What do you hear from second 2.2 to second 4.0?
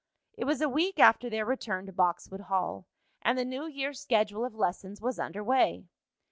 Hall, and the new year's